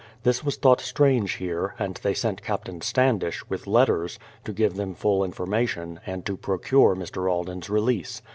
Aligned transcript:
This 0.23 0.43
was 0.43 0.55
thought 0.55 0.81
strange 0.81 1.33
here, 1.33 1.75
and 1.77 1.93
they 1.97 2.15
sent 2.15 2.41
Captain 2.41 2.81
Standish, 2.81 3.47
with 3.51 3.67
letters, 3.67 4.17
to 4.45 4.51
give 4.51 4.73
them 4.75 4.95
full 4.95 5.23
in 5.23 5.31
formation, 5.31 5.99
and 6.07 6.25
to 6.25 6.35
procure 6.37 6.95
Mr. 6.95 7.29
Alden's 7.31 7.69
release. 7.69 8.23